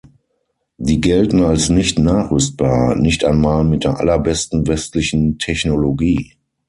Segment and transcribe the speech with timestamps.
[0.79, 6.33] Die gelten als nicht nachrüstbar, nicht einmal mit der allerbesten westlichen Technologie.